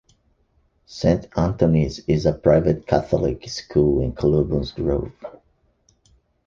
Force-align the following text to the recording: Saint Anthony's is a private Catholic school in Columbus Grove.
Saint 0.87 1.27
Anthony's 1.37 1.99
is 2.07 2.25
a 2.25 2.33
private 2.33 2.87
Catholic 2.87 3.47
school 3.47 4.01
in 4.01 4.13
Columbus 4.13 4.71
Grove. 4.71 5.11